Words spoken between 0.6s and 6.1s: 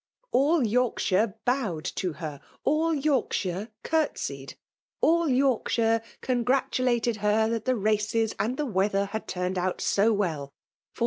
Yorkidujre bowed to ker,— all Yorkshire curtsied,— idl ITjprksbire